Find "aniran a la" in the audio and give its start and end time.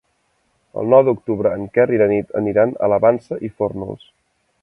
2.41-3.01